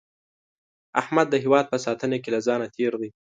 احمد 1.01 1.27
د 1.29 1.35
هیواد 1.43 1.65
په 1.69 1.77
ساتنه 1.85 2.17
کې 2.23 2.29
له 2.35 2.39
ځانه 2.47 2.67
تېر 2.75 2.93
دی. 3.01 3.09